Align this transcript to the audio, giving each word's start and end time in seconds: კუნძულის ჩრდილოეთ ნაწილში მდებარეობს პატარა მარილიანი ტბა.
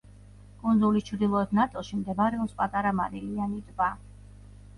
კუნძულის 0.61 1.05
ჩრდილოეთ 1.09 1.53
ნაწილში 1.57 1.99
მდებარეობს 1.99 2.57
პატარა 2.63 2.95
მარილიანი 3.03 3.61
ტბა. 3.69 3.93